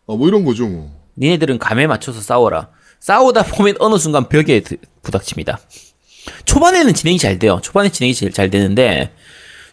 [0.05, 0.91] 어, 뭐 이런 거죠, 뭐.
[1.17, 2.69] 니네들은 감에 맞춰서 싸워라.
[2.99, 5.59] 싸우다 보면 어느 순간 벽에 드- 부닥칩니다.
[6.45, 7.59] 초반에는 진행이 잘 돼요.
[7.61, 9.11] 초반에 진행이 제일 잘 되는데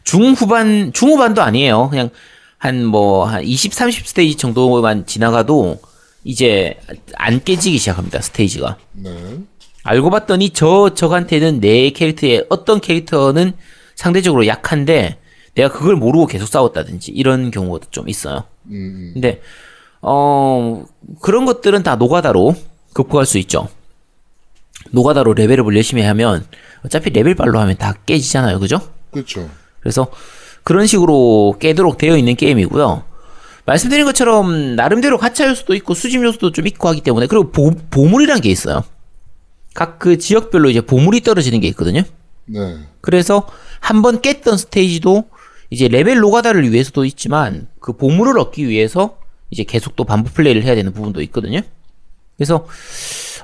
[0.04, 1.88] 중후반 중후반도 아니에요.
[1.90, 2.10] 그냥
[2.58, 5.80] 한 뭐 한 20, 30 스테이지 정도만 지나가도
[6.24, 6.78] 이제
[7.16, 8.20] 안 깨지기 시작합니다.
[8.20, 8.78] 스테이지가.
[8.92, 9.38] 네.
[9.82, 13.52] 알고 봤더니 저 적한테는 내 캐릭터의 어떤 캐릭터는
[13.96, 15.18] 상대적으로 약한데
[15.54, 18.44] 내가 그걸 모르고 계속 싸웠다든지 이런 경우도 좀 있어요.
[18.70, 19.40] 음, 근데
[20.00, 20.84] 어
[21.20, 22.54] 그런 것들은 다 노가다로
[22.94, 23.68] 극복할 수 있죠.
[24.90, 26.44] 노가다로 레벨업을 열심히 하면
[26.84, 28.80] 어차피 레벨발로 하면 다 깨지잖아요, 그죠?
[29.10, 29.48] 그렇죠.
[29.80, 30.08] 그래서
[30.62, 33.04] 그런 식으로 깨도록 되어 있는 게임이고요.
[33.66, 38.40] 말씀드린 것처럼 나름대로 가차 요소도 있고 수집 요소도 좀 있고 하기 때문에 그리고 보, 보물이란
[38.40, 38.84] 게 있어요.
[39.74, 42.02] 각 그 지역별로 이제 보물이 떨어지는 게 있거든요.
[42.46, 42.76] 네.
[43.00, 43.48] 그래서
[43.80, 45.24] 한 번 깼던 스테이지도
[45.70, 49.18] 이제 레벨 노가다를 위해서도 있지만 그 보물을 얻기 위해서
[49.50, 51.60] 이제 계속 또 반복 플레이를 해야 되는 부분도 있거든요.
[52.36, 52.66] 그래서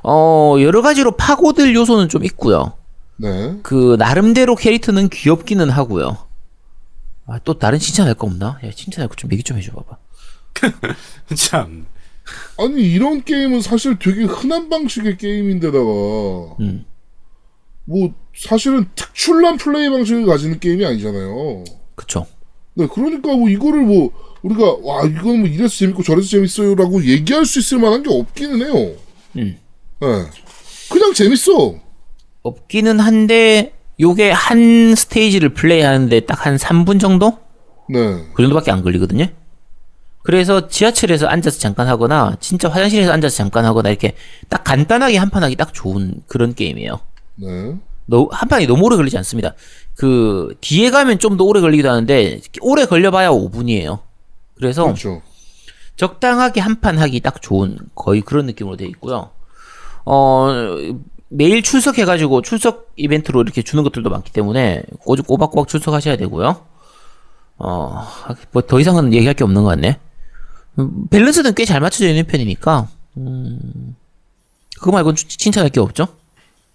[0.03, 2.73] 어 여러 가지로 파고들 요소는 좀 있고요.
[3.17, 3.57] 네.
[3.63, 6.17] 그 나름대로 캐릭터는 귀엽기는 하고요.
[7.27, 8.59] 아, 또 다른 칭찬할 거 없나?
[8.65, 9.99] 야, 칭찬할 거 좀 얘기 좀 해줘 봐봐.
[11.37, 11.87] 참.
[12.59, 15.85] 아니, 이런 게임은 사실 되게 흔한 방식의 게임인데다가,
[16.61, 16.85] 음.
[17.85, 21.65] 뭐, 사실은 특출난 플레이 방식을 가지는 게임이 아니잖아요.
[21.95, 22.27] 그쵸.
[22.75, 24.11] 네, 그러니까 뭐 이거를 뭐,
[24.43, 28.97] 우리가, 와, 이건 뭐 이래서 재밌고 저래서 재밌어요라고 얘기할 수 있을 만한 게 없기는 해요.
[29.37, 29.59] 음.
[30.01, 30.25] 네.
[30.91, 31.75] 그냥 재밌어.
[32.43, 37.39] 없기는 한데 요게 한 스테이지를 플레이하는데 딱 한 3분 정도?
[37.89, 37.99] 네.
[38.35, 39.27] 그 정도밖에 안 걸리거든요.
[40.23, 44.15] 그래서 지하철에서 앉아서 잠깐 하거나 진짜 화장실에서 앉아서 잠깐 하거나 이렇게
[44.49, 47.01] 딱 간단하게 한 판 하기 딱 좋은 그런 게임이에요.
[47.37, 47.75] 네.
[48.07, 49.55] 너, 한 판이 너무 오래 걸리지 않습니다.
[49.97, 54.01] 그 뒤에 가면 좀 더 오래 걸리기도 하는데 오래 걸려봐야 5분이에요.
[54.57, 55.23] 그래서 그렇죠.
[55.97, 59.31] 적당하게 한 판 하기 딱 좋은 거의 그런 느낌으로 되어 있고요.
[60.05, 60.49] 어
[61.29, 66.65] 매일 출석해가지고 출석 이벤트로 이렇게 주는 것들도 많기 때문에 꼬- 꼬박꼬박 출석하셔야 되고요.
[67.59, 68.07] 어
[68.53, 69.99] 뭐 더 이상은 얘기할 게 없는 것 같네.
[70.79, 73.97] 음, 밸런스는 꽤 잘 맞춰져 있는 편이니까 음,
[74.79, 76.09] 그거 말고는 추- 칭찬할 게 없죠.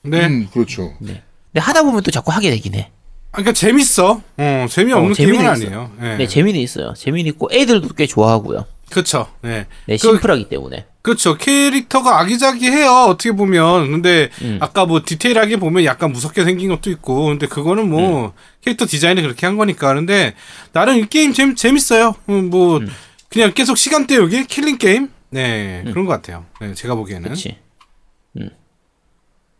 [0.03, 0.25] 네.
[0.27, 0.93] 음, 그렇죠.
[0.99, 1.21] 근데
[1.55, 2.91] 하다 보면 또 자꾸 하게 되긴 해.
[3.31, 4.21] 아, 그러니까 재밌어.
[4.38, 5.91] 어, 재미없는 어, 게임은 재미는 아니에요.
[6.01, 6.17] 예.
[6.17, 6.93] 네, 재미는 있어요.
[6.93, 8.65] 재미는 있고 애들도 꽤 좋아하고요.
[8.91, 9.27] 그렇죠.
[9.41, 9.65] 네.
[9.88, 10.85] 네, 그- 심플하기 때문에.
[11.05, 11.37] 그렇죠.
[11.37, 12.89] 캐릭터가 아기자기해요.
[13.09, 13.91] 어떻게 보면.
[13.91, 14.57] 근데 음.
[14.59, 17.25] 아까 뭐 디테일하게 보면 약간 무섭게 생긴 것도 있고.
[17.25, 19.93] 근데 그거는 뭐 캐릭터 디자인이 그렇게 한 거니까.
[19.93, 20.33] 근데
[20.71, 22.15] 나름 이 게임 재밌, 재밌어요.
[22.29, 22.81] 음, 뭐
[23.29, 25.11] 그냥 계속 시간 때우기 killing 게임.
[25.29, 26.47] 네 그런 것 같아요.
[26.59, 27.21] 네, 제가 보기에는.
[27.25, 27.55] 그렇지.
[28.37, 28.49] 음.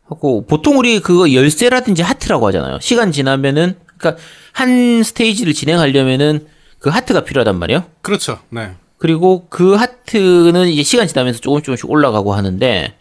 [0.10, 2.80] 하고 보통 우리 그거 열쇠라든지 하트라고 하잖아요.
[2.82, 4.20] 시간 지나면은 그러니까
[4.52, 6.48] 한 스테이지를 진행하려면은
[6.80, 7.86] 그 하트가 필요하단 말이에요.
[8.02, 8.40] 그렇죠.
[8.50, 8.72] 네.
[8.98, 12.94] 그리고 그 하트는 이제 시간 지나면서 조금씩 조금씩 올라가고 하는데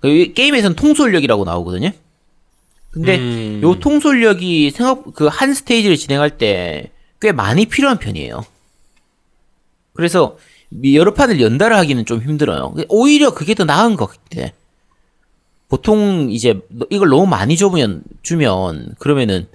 [0.00, 1.90] 그 게임에서는 통솔력이라고 나오거든요.
[2.90, 3.60] 근데 음.
[3.62, 8.44] 요 통솔력이 생각 그 한 스테이지를 진행할 때 꽤 많이 필요한 편이에요.
[9.94, 10.38] 그래서
[10.70, 12.74] 미- 여러 판을 연달아 하기는 좀 힘들어요.
[12.88, 14.48] 오히려 그게 더 나은 것 같아.
[15.68, 19.46] 보통 이제 너- 이걸 너무 많이 주면 주면 그러면은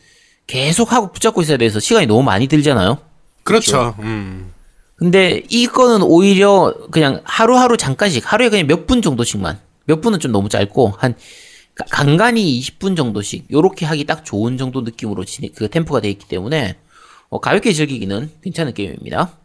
[0.48, 3.00] 계속 하고 붙잡고 있어야 돼서 시간이 너무 많이 들잖아요.
[3.44, 3.96] 그렇죠.
[4.00, 4.54] 음.
[4.98, 10.50] 근데 이거는 오히려 그냥 하루하루 잠깐씩 하루에 그냥 몇 분 정도씩만 몇 분은 좀 너무
[10.50, 11.16] 짧고 한
[11.76, 16.28] 가- 간간히 20분 정도씩 요렇게 하기 딱 좋은 정도 느낌으로 진행, 그 템포가 돼 있기
[16.28, 16.78] 때문에
[17.30, 19.38] 어, 가볍게 즐기기는 괜찮은 게임입니다.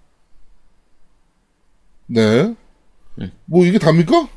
[2.07, 2.55] 네.
[3.21, 3.31] 음.
[3.45, 4.29] 뭐 이게 답니까?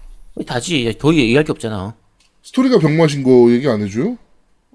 [0.45, 1.95] 다지 더 얘기할 게 없잖아.
[2.43, 4.17] 스토리가 병맛인 거 얘기 안 해줘요?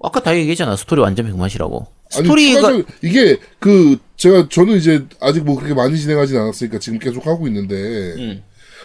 [0.03, 1.87] 아까 다 얘기했잖아 스토리 완전 백맛이라고.
[2.15, 6.99] 아니, 스토리가 추가적- 이게 그 제가 저는 이제 아직 뭐 그렇게 많이 진행하진 않았으니까 지금
[6.99, 8.43] 계속 하고 있는데 음.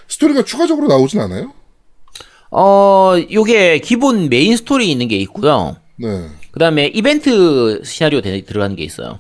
[0.09, 1.53] 스토리가 추가적으로 나오진 않아요?
[2.51, 5.77] 어 요게 기본 메인 스토리 있는 게 있고요.
[5.97, 6.29] 네.
[6.53, 9.19] 그다음에 이벤트 시나리오 되- 들어가는 게 있어요.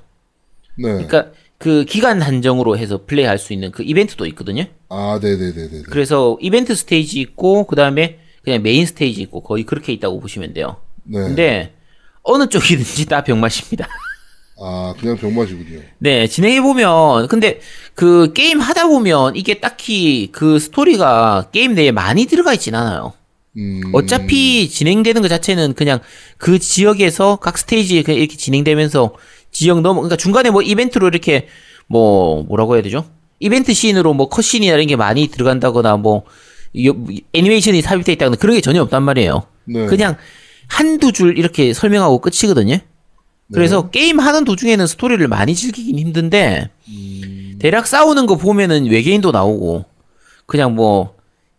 [0.79, 0.89] 네.
[0.93, 4.65] 그러니까 그 기간 한정으로 해서 플레이할 수 있는 그 이벤트도 있거든요.
[4.89, 5.83] 아, 네 네 네 네.
[5.89, 10.77] 그래서 이벤트 스테이지 있고 그다음에 그냥 메인 스테이지 있고 거의 그렇게 있다고 보시면 돼요.
[11.03, 11.19] 네.
[11.21, 11.73] 근데
[12.27, 13.87] 어느 쪽이든지 다 병맛입니다.
[14.59, 15.81] 아, 그냥 병맛이군요.
[15.99, 17.61] 네, 진행해 보면 근데
[17.95, 23.13] 그 게임 하다 보면 이게 딱히 그 스토리가 게임 내에 많이 들어가 있진 않아요.
[23.57, 23.81] 음.
[23.93, 26.01] 어차피 진행되는 것 자체는 그냥
[26.37, 29.15] 그 지역에서 각 스테이지에 그냥 이렇게 진행되면서
[29.51, 31.49] 지역 넘어 그러니까 중간에 뭐 이벤트로 이렇게
[31.87, 33.07] 뭐 뭐라고 해야 되죠?
[33.41, 36.25] 이벤트 씬으로 뭐 컷신이나 이런 게 많이 들어간다거나 뭐
[36.73, 36.93] 이-
[37.35, 39.47] 애니메이션이 삽입돼 있다거나 그런 게 전혀 없단 말이에요.
[39.65, 39.87] 네.
[39.87, 40.17] 그냥
[40.69, 42.79] 한두 줄 이렇게 설명하고 끝이거든요.
[43.53, 46.71] 그래서 게임 하는 도중에는 스토리를 많이 즐기긴 힘든데
[47.61, 49.85] 대략 싸우는 거 보면은 외계인도 나오고
[50.47, 51.15] 그냥 뭐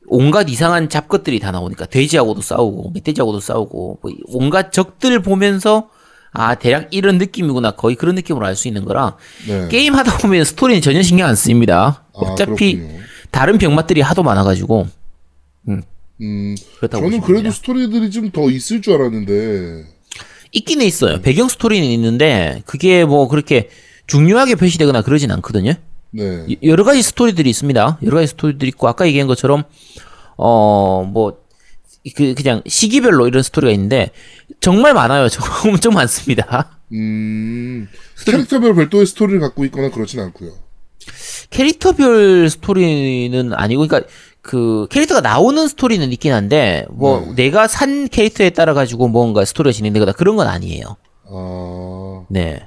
[0.06, 5.90] 온갖 이상한 잡것들이 다 나오니까 돼지하고도 싸우고 멧돼지하고도 싸우고 뭐 온갖 적들 보면서
[6.34, 9.16] 아 대략 이런 느낌이구나 거의 그런 느낌으로 알 수 있는 거라
[9.48, 9.68] 네.
[9.70, 12.04] 게임 하다 보면 스토리는 전혀 신경 안 씁니다.
[12.14, 13.00] 아, 어차피 그렇군요.
[13.32, 14.88] 다른 병맛들이 하도 많아가지고
[15.70, 15.84] 음.
[16.20, 17.52] 그렇다고 저는 그래도 됩니다.
[17.56, 19.86] 스토리들이 좀 더 있을 줄 알았는데.
[20.52, 21.22] 있기는 있어요.
[21.22, 23.70] 배경 스토리는 있는데 그게 뭐 그렇게
[24.08, 25.74] 중요하게 표시되거나 그러진 않거든요.
[26.12, 26.24] 네.
[26.50, 28.00] 여- 여러 가지 스토리들이 있습니다.
[28.04, 29.64] 여러 가지 스토리들이 있고 아까 얘기한 것처럼
[30.38, 31.40] 어뭐
[32.16, 34.12] 그 그냥 시기별로 이런 스토리가 있는데
[34.62, 35.28] 정말 많아요.
[35.30, 36.80] 정말 엄청 많습니다.
[36.94, 37.88] 음.
[38.26, 40.54] 캐릭터별 별도의 스토리를 갖고 있거나 그렇진 않고요.
[41.50, 44.10] 캐릭터별 스토리는 아니고 그러니까
[44.48, 47.44] 그 캐릭터가 나오는 스토리는 있긴 한데 뭐 네.
[47.46, 50.96] 내가 산 캐릭터에 따라 가지고 뭔가 스토리가 진행되거나 그런 건 아니에요.
[51.30, 52.24] 아.
[52.30, 52.66] 네.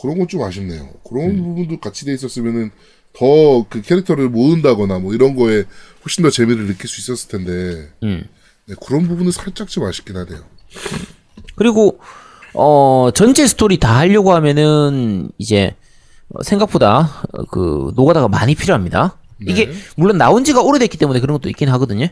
[0.00, 0.86] 그런 건 좀 아쉽네요.
[1.08, 1.42] 그런 음.
[1.44, 2.70] 부분도 같이 돼 있었으면은
[3.14, 5.64] 더 그 캐릭터를 모은다거나 뭐 이런 거에
[6.04, 7.88] 훨씬 더 재미를 느낄 수 있었을 텐데.
[8.02, 8.24] 음.
[8.66, 10.40] 네, 그런 부분은 살짝 좀 아쉽긴 하네요.
[11.56, 11.98] 그리고
[12.54, 15.74] 어 전체 스토리 다 하려고 하면은 이제
[16.34, 19.16] 어, 생각보다 어, 그 노가다가 많이 필요합니다.
[19.48, 22.06] 이게 물론 나온 지가 오래됐기 때문에 그런 것도 있긴 하거든요.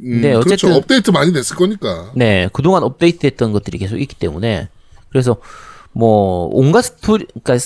[0.00, 0.40] 음, 네, 그렇죠.
[0.68, 2.12] 어쨌든- 업데이트 많이 됐을 거니까.
[2.14, 4.68] 네, 그동안 업데이트했던 것들이 계속 있기 때문에
[5.10, 5.36] 그래서
[5.92, 7.64] 뭐 온갖 스토리 그러니까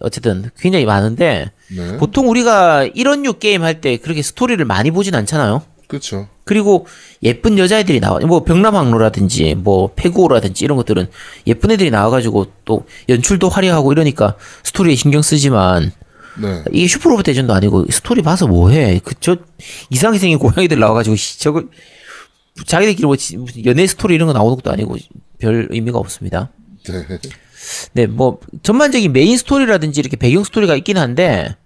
[0.00, 1.96] 어쨌든 굉장히 많은데 네.
[1.98, 5.62] 보통 우리가 이런 류 게임 할 때 그렇게 스토리를 많이 보진 않잖아요.
[5.88, 6.28] 그렇죠.
[6.44, 6.86] 그리고
[7.22, 11.08] 예쁜 여자애들이 나와 뭐 벽람항로라든지 뭐 페그오라든지 이런 것들은
[11.46, 15.92] 예쁜 애들이 나와가지고 또 연출도 화려하고 이러니까 스토리에 신경 쓰지만
[16.40, 16.64] 네.
[16.72, 19.36] 이게 슈퍼로봇 대전도 아니고 스토리 봐서 뭐해 그 저
[19.90, 21.64] 이상하게 생긴 고양이들 나와가지고 씨, 저거
[22.66, 23.16] 자기들끼리 뭐
[23.64, 24.96] 연애 스토리 이런 거 나오는 것도 아니고
[25.38, 26.50] 별 의미가 없습니다.
[26.88, 27.18] 네.
[27.94, 31.56] 네, 뭐 전반적인 메인 스토리라든지 이렇게 배경 스토리가 있긴 한데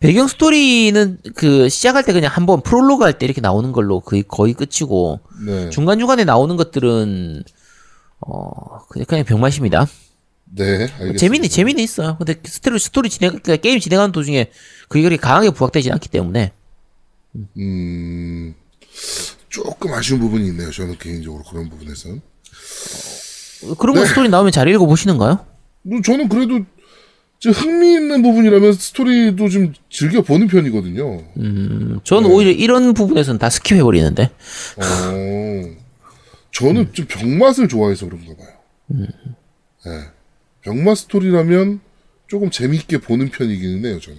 [0.00, 4.54] 배경 스토리는 그 시작할 때 그냥 한번 프롤로그 할 때 이렇게 나오는 걸로 거의 거의
[4.54, 5.70] 끝이고 네.
[5.70, 7.42] 중간 중간에 나오는 것들은
[8.20, 9.86] 어 그냥 그냥 병맛입니다.
[10.54, 10.64] 네.
[10.82, 11.18] 알겠습니다.
[11.18, 12.16] 재미는 재미는 있어요.
[12.18, 14.50] 근데 스토리 스토리 진행 그러니까 게임 진행하는 도중에
[14.88, 16.52] 그게 그렇게 강하게 부각되지 않기 때문에
[17.56, 18.54] 음.
[19.48, 20.70] 조금 아쉬운 부분이 있네요.
[20.70, 22.20] 저는 개인적으로 그런 부분에선.
[23.78, 25.46] 그런 거 스토리 나오면 잘 읽어 보시는가요?
[25.82, 26.64] 뭐 저는 그래도
[27.38, 31.24] 좀 흥미있는 부분이라면 스토리도 좀 즐겨 보는 편이거든요.
[31.38, 32.34] 음, 저는 네.
[32.34, 34.30] 오히려 이런 부분에서는 다 스킵해 버리는데.
[34.76, 35.76] 어,
[36.52, 38.48] 저는 좀 병맛을 좋아해서 그런가 봐요.
[38.86, 39.06] 네.
[40.62, 41.80] 병맛 스토리라면
[42.28, 44.18] 조금 재밌게 보는 편이기는 해요, 저는.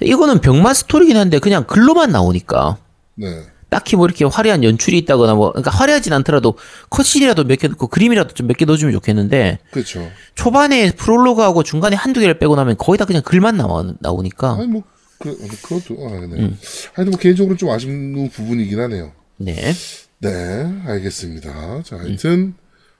[0.00, 2.76] 이거는 병맛 스토리긴 한데 그냥 글로만 나오니까
[3.14, 3.44] 네.
[3.70, 6.58] 딱히 뭐 이렇게 화려한 연출이 있다거나 뭐 그러니까 화려하진 않더라도
[6.90, 10.10] 컷신이라도 몇 개 넣고 그림이라도 좀 몇 개 넣어주면 좋겠는데 그렇죠.
[10.34, 14.82] 초반에 프롤로그하고 중간에 한두 개를 빼고 나면 거의 다 그냥 글만 나와, 나오니까 아니, 뭐,
[15.18, 16.52] 그, 어, 그것도, 아, 네.
[16.94, 19.12] 하여튼 뭐, 개인적으로 좀 아쉬운 부분이긴 하네요.
[19.36, 19.54] 네.
[20.18, 21.82] 네, 알겠습니다.
[21.84, 22.54] 자, 하여튼,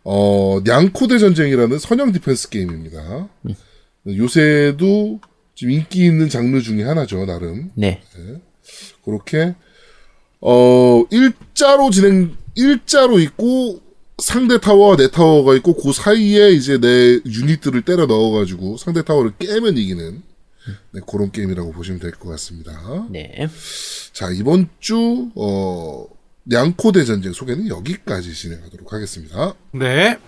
[0.05, 3.29] 어, 냥코대전쟁이라는 선형 디펜스 게임입니다.
[4.07, 5.21] 요새도
[5.55, 7.71] 좀 인기 있는 장르 중에 하나죠, 나름.
[7.75, 8.01] 네.
[9.05, 9.55] 그렇게,
[10.41, 13.81] 어, 일자로 진행, 일자로 있고,
[14.19, 19.77] 상대 타워와 내 타워가 있고, 그 사이에 이제 내 유닛들을 때려 넣어가지고, 상대 타워를 깨면
[19.77, 20.23] 이기는,
[20.93, 23.07] 네, 그런 게임이라고 보시면 될 것 같습니다.
[23.11, 23.49] 네.
[24.13, 26.07] 자, 이번 주, 어,
[26.45, 29.55] 냥코대 전쟁 소개는 여기까지 진행하도록 하겠습니다.
[29.73, 30.19] 네.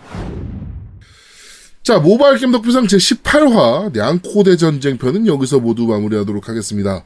[1.83, 7.05] 자, 모바일 게임 덕비상 제18화 냥코대 전쟁 편은 여기서 모두 마무리하도록 하겠습니다.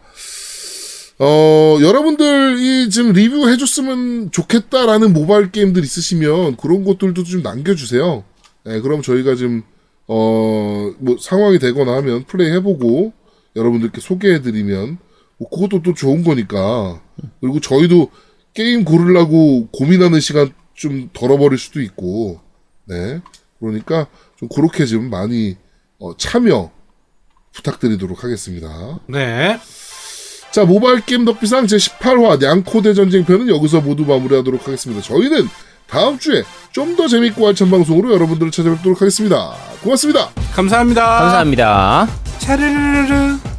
[1.18, 8.24] 어, 여러분들이 지금 리뷰해줬으면 좋겠다라는 모바일 게임들 있으시면 그런 것들도 좀 남겨주세요.
[8.64, 9.62] 네, 그럼 저희가 좀,
[10.08, 13.14] 어, 뭐 상황이 되거나 하면 플레이 해보고
[13.54, 14.98] 여러분들께 소개해드리면
[15.38, 17.00] 뭐 그것도 또 좋은 거니까.
[17.40, 18.10] 그리고 저희도
[18.56, 22.40] 게임 고르려고 고민하는 시간 좀 덜어버릴 수도 있고,
[22.86, 23.20] 네.
[23.60, 25.56] 그러니까 좀 그렇게 좀 많이
[25.98, 26.70] 어, 참여
[27.52, 28.98] 부탁드리도록 하겠습니다.
[29.08, 29.58] 네.
[30.52, 35.02] 자, 모바일 게임 덕비상 제18화 냥코대 전쟁편은 여기서 모두 마무리하도록 하겠습니다.
[35.02, 35.48] 저희는
[35.86, 36.42] 다음 주에
[36.72, 39.54] 좀 더 재밌고 알찬 방송으로 여러분들을 찾아뵙도록 하겠습니다.
[39.82, 40.30] 고맙습니다.
[40.54, 41.18] 감사합니다.
[41.18, 42.08] 감사합니다.
[42.38, 43.55] 차르르르.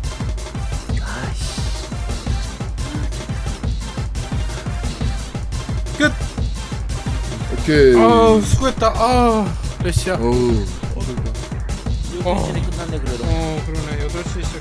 [5.98, 6.12] 끝.
[7.54, 7.96] 오케이.
[7.98, 8.94] 아우 수고했다.
[8.96, 10.16] 아, 몇 시야?
[10.16, 10.66] 어우.
[12.62, 13.24] 끝났네 그래도.
[13.26, 14.08] 어, 그러네.
[14.08, 14.57] 8시 시작.